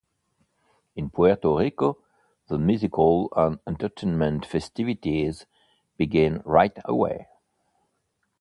In 0.95 1.11
Puerto 1.11 1.55
Rico, 1.59 1.99
the 2.47 2.57
musical 2.57 3.31
and 3.37 3.59
entertainment 3.67 4.47
festivities 4.47 5.45
begin 5.95 6.41
right 6.43 6.75
away. 6.85 7.27